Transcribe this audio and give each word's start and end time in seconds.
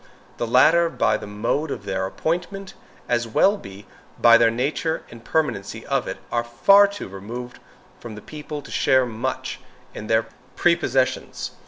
The 0.37 0.47
latter, 0.47 0.89
by 0.89 1.15
the 1.17 1.27
mode 1.27 1.69
of 1.69 1.85
their 1.85 2.07
appointment, 2.07 2.73
as 3.07 3.27
well 3.27 3.61
as 3.63 3.83
by 4.19 4.35
the 4.35 4.49
nature 4.49 5.03
and 5.11 5.23
permanency 5.23 5.85
of 5.85 6.07
it, 6.07 6.17
are 6.31 6.41
too 6.43 6.47
far 6.49 6.87
removed 7.15 7.59
from 7.99 8.15
the 8.15 8.21
people 8.23 8.63
to 8.63 8.71
share 8.71 9.05
much 9.05 9.59
in 9.93 10.07
their 10.07 10.25
prepossessions. 10.55 11.51